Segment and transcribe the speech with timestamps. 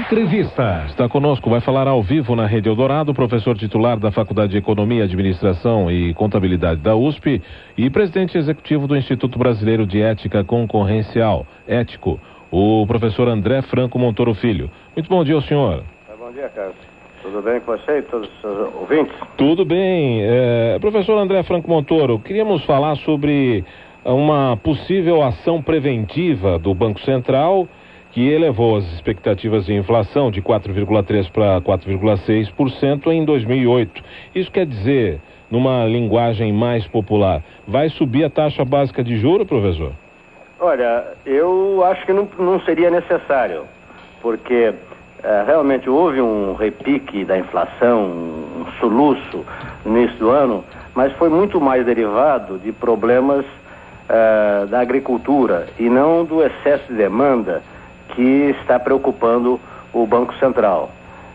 [0.00, 0.86] Entrevista.
[0.88, 5.04] Está conosco, vai falar ao vivo na Rede Eldorado, professor titular da Faculdade de Economia,
[5.04, 7.42] Administração e Contabilidade da USP
[7.76, 12.18] e presidente executivo do Instituto Brasileiro de Ética Concorrencial, Ético,
[12.50, 14.70] o professor André Franco Montoro Filho.
[14.96, 15.84] Muito bom dia ao senhor.
[16.18, 16.76] Bom dia, Carlos.
[17.22, 19.14] Tudo bem com você e todos os ouvintes?
[19.36, 20.22] Tudo bem.
[20.22, 23.66] É, professor André Franco Montoro, queríamos falar sobre
[24.02, 27.68] uma possível ação preventiva do Banco Central
[28.12, 34.02] que elevou as expectativas de inflação de 4,3% para 4,6% em 2008.
[34.34, 35.20] Isso quer dizer,
[35.50, 39.92] numa linguagem mais popular, vai subir a taxa básica de juro, professor?
[40.58, 43.62] Olha, eu acho que não, não seria necessário,
[44.20, 44.74] porque
[45.22, 49.44] é, realmente houve um repique da inflação, um soluço
[49.84, 53.44] no início do ano, mas foi muito mais derivado de problemas
[54.08, 57.62] é, da agricultura e não do excesso de demanda
[58.14, 59.60] que está preocupando
[59.92, 60.90] o Banco Central.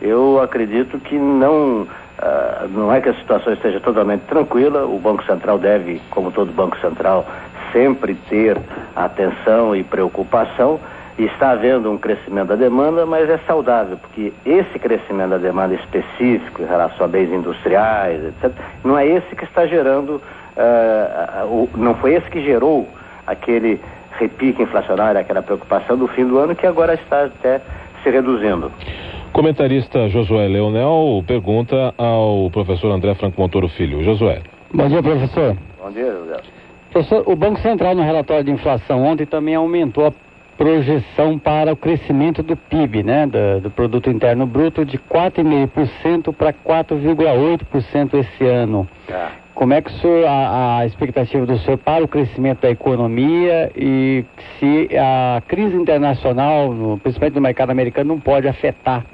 [0.00, 5.24] Eu acredito que não, uh, não é que a situação esteja totalmente tranquila, o Banco
[5.24, 7.26] Central deve, como todo Banco Central,
[7.72, 8.56] sempre ter
[8.94, 10.78] atenção e preocupação.
[11.18, 16.62] Está havendo um crescimento da demanda, mas é saudável, porque esse crescimento da demanda específico
[16.62, 18.52] em relação a bens industriais, etc.,
[18.84, 20.22] não é esse que está gerando,
[20.56, 22.88] uh, não foi esse que gerou
[23.26, 23.80] aquele
[24.18, 27.60] repique inflacionário, aquela preocupação do fim do ano que agora está até
[28.02, 28.70] se reduzindo.
[29.32, 34.02] Comentarista Josué Leonel pergunta ao professor André Franco Montoro Filho.
[34.02, 34.42] Josué.
[34.72, 35.56] Bom dia, professor.
[35.80, 36.40] Bom dia, José.
[36.90, 40.12] Professor, o Banco Central no relatório de inflação ontem também aumentou a
[40.56, 46.52] projeção para o crescimento do PIB, né, do, do Produto Interno Bruto, de 4,5% para
[46.52, 48.88] 4,8% esse ano.
[49.10, 49.30] Ah.
[49.58, 54.24] Como é que senhor, a, a, expectativa do senhor para o crescimento da economia e
[54.56, 59.04] se a crise internacional, principalmente no mercado americano, não pode afetar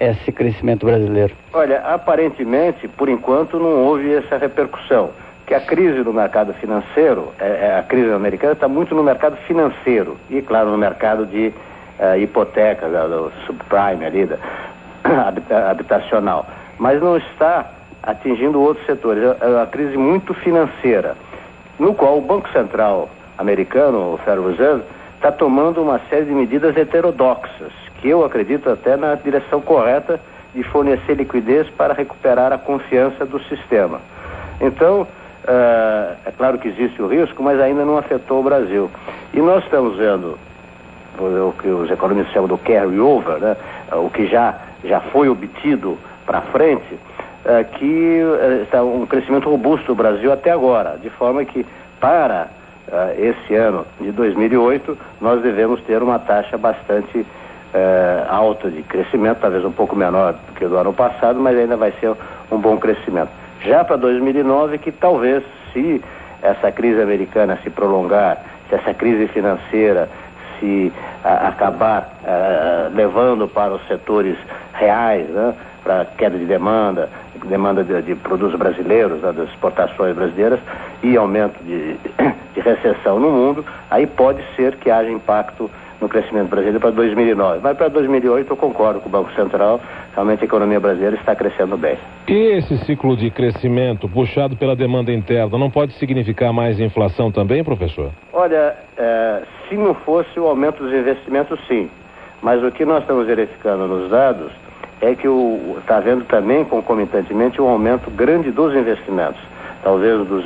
[0.00, 1.34] esse crescimento brasileiro?
[1.52, 5.10] Olha, aparentemente, por enquanto, não houve essa repercussão.
[5.44, 9.36] Que a crise no mercado financeiro, é, é, a crise americana está muito no mercado
[9.46, 11.52] financeiro e, claro, no mercado de
[12.22, 14.38] hipotecas, do subprime ali, da,
[15.70, 16.46] habitacional.
[16.78, 17.72] Mas não está
[18.06, 19.22] atingindo outros setores.
[19.22, 21.16] É, é uma crise muito financeira,
[21.78, 24.82] no qual o Banco Central americano, o Federal Reserve,
[25.16, 30.20] está tomando uma série de medidas heterodoxas, que eu acredito até na direção correta
[30.54, 34.00] de fornecer liquidez para recuperar a confiança do sistema.
[34.60, 38.90] Então, uh, é claro que existe o risco, mas ainda não afetou o Brasil.
[39.34, 40.38] E nós estamos vendo
[41.18, 43.56] o que os economistas chamam do carry-over, né?
[43.92, 46.98] o que já, já foi obtido para frente,
[47.46, 51.64] é, que é, está um crescimento robusto do Brasil até agora, de forma que
[52.00, 52.48] para
[52.90, 57.24] é, esse ano de 2008 nós devemos ter uma taxa bastante
[58.30, 61.92] alta de crescimento, talvez um pouco menor do que do ano passado, mas ainda vai
[62.00, 62.10] ser
[62.50, 63.28] um bom crescimento.
[63.60, 66.02] Já para 2009, que talvez se
[66.40, 68.38] essa crise americana se prolongar,
[68.70, 70.08] se essa crise financeira
[70.58, 70.90] se
[71.22, 72.16] acabar
[72.94, 74.38] levando para os setores
[74.72, 75.52] reais, né,
[75.86, 77.08] para queda de demanda,
[77.44, 80.58] demanda de, de produtos brasileiros, né, das exportações brasileiras
[81.00, 81.94] e aumento de,
[82.54, 85.70] de recessão no mundo, aí pode ser que haja impacto
[86.00, 87.60] no crescimento brasileiro para 2009.
[87.62, 89.80] Mas para 2008 eu concordo com o Banco Central,
[90.12, 91.96] realmente a economia brasileira está crescendo bem.
[92.26, 97.62] E esse ciclo de crescimento puxado pela demanda interna não pode significar mais inflação também,
[97.62, 98.10] professor?
[98.32, 101.88] Olha, é, se não fosse o aumento dos investimentos, sim.
[102.42, 104.52] Mas o que nós estamos verificando nos dados
[105.00, 105.28] é que
[105.78, 109.40] está havendo também, concomitantemente, um aumento grande dos investimentos.
[109.82, 110.44] Talvez um dos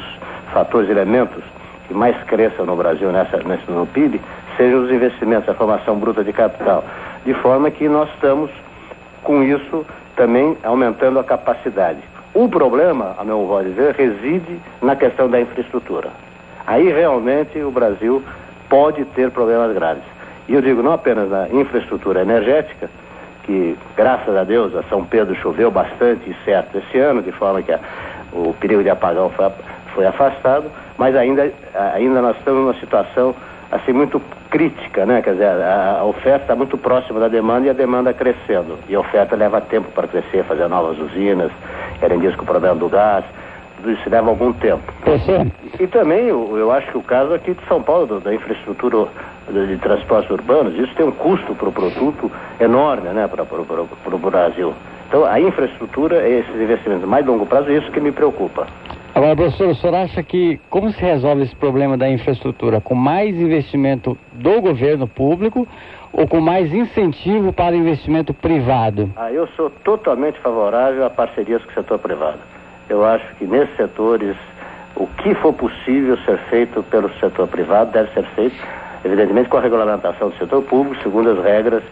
[0.53, 1.43] fatores, elementos
[1.87, 4.21] que mais cresçam no Brasil nessa, nesse, no PIB,
[4.57, 6.85] sejam os investimentos, a formação bruta de capital.
[7.25, 8.51] De forma que nós estamos,
[9.23, 12.01] com isso, também aumentando a capacidade.
[12.35, 16.11] O problema, a meu modo de ver, reside na questão da infraestrutura.
[16.67, 18.23] Aí realmente o Brasil
[18.69, 20.05] pode ter problemas graves.
[20.49, 22.89] E eu digo não apenas na infraestrutura energética,
[23.51, 27.73] que, graças a Deus, a São Pedro choveu bastante certo esse ano, de forma que
[27.73, 27.81] a,
[28.33, 29.51] o perigo de apagão foi,
[29.93, 31.53] foi afastado, mas ainda,
[31.95, 33.35] ainda nós estamos numa situação
[33.73, 35.21] assim muito crítica, né?
[35.23, 38.79] Quer dizer, a, oferta está muito próxima da demanda e a demanda crescendo.
[38.89, 41.51] E a oferta leva tempo para crescer, fazer novas usinas,
[42.01, 43.25] além disso com o problema do gás,
[44.09, 44.83] leva algum tempo.
[45.79, 49.07] E, e também eu, eu, acho que o caso aqui de São Paulo, da infraestrutura
[49.51, 52.31] de, de transportes urbanos, isso tem um custo para o produto
[52.61, 54.75] enorme, né, para o Brasil.
[55.09, 58.67] Então a infraestrutura, esses investimentos mais longo prazo, é isso que me preocupa.
[59.13, 62.81] Agora, professor, o senhor acha que como se resolve esse problema da infraestrutura?
[62.81, 65.67] Com mais investimento do governo público
[66.13, 69.11] ou com mais incentivo para investimento privado?
[69.17, 72.39] Ah, eu sou totalmente favorável a parcerias com o setor privado.
[72.91, 74.37] Eu acho que nesses setores,
[74.97, 78.57] o que for possível ser feito pelo setor privado deve ser feito,
[79.05, 81.85] evidentemente, com a regulamentação do setor público, segundo as regras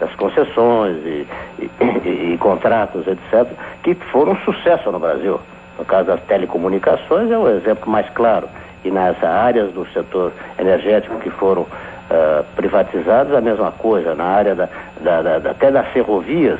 [0.00, 1.26] das concessões e,
[1.58, 3.46] e, e, e contratos, etc.,
[3.82, 5.38] que foram um sucesso no Brasil.
[5.78, 8.48] No caso das telecomunicações, é o exemplo mais claro.
[8.82, 14.14] E nas áreas do setor energético que foram uh, privatizadas, a mesma coisa.
[14.14, 14.68] Na área da,
[15.02, 16.58] da, da, até das ferrovias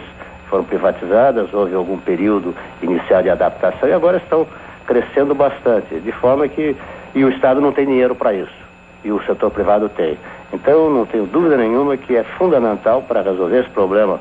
[0.49, 4.47] foram privatizadas, houve algum período inicial de adaptação e agora estão
[4.87, 5.99] crescendo bastante.
[6.01, 6.77] De forma que.
[7.15, 8.67] E o Estado não tem dinheiro para isso.
[9.05, 10.19] E o setor privado tem.
[10.53, 14.21] Então, não tenho dúvida nenhuma que é fundamental para resolver esse problema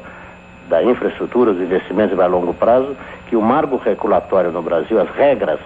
[0.70, 2.96] da infraestrutura, dos investimentos a longo prazo,
[3.28, 5.60] que o marco regulatório no Brasil, as regras,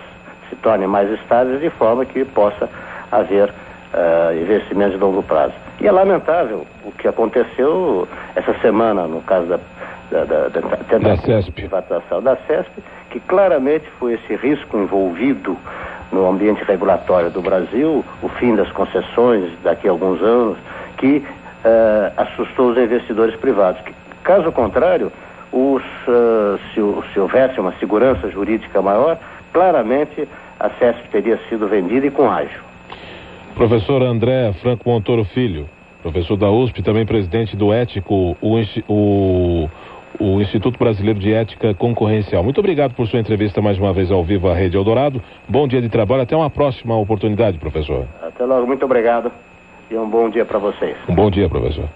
[0.50, 2.70] se tornem mais estáveis de forma que possa
[3.12, 5.54] haver uh, investimentos de longo prazo.
[5.80, 9.60] E é lamentável o que aconteceu essa semana, no caso da,
[10.10, 11.52] da, da, da, da CESP.
[11.52, 15.58] privatização da CESP, que claramente foi esse risco envolvido
[16.12, 20.58] no ambiente regulatório do Brasil, o fim das concessões daqui a alguns anos,
[20.98, 23.82] que uh, assustou os investidores privados.
[23.82, 25.12] Que, caso contrário,
[25.52, 29.18] os, uh, se, se, houvesse uma segurança jurídica maior,
[29.54, 30.28] claramente
[30.60, 32.62] a CESP teria sido vendida e com ágio.
[33.56, 35.68] Professor André Franco Montoro Filho,
[36.02, 39.70] professor da USP, também presidente do Ético, o, o,
[40.20, 42.44] o Instituto Brasileiro de Ética Concorrencial.
[42.44, 45.22] Muito obrigado por sua entrevista mais uma vez ao vivo à Rede Eldorado.
[45.48, 48.06] Bom dia de trabalho, até uma próxima oportunidade, professor.
[48.22, 49.32] Até logo, muito obrigado
[49.90, 50.98] e um bom dia para vocês.
[51.08, 51.88] Um bom dia, professor.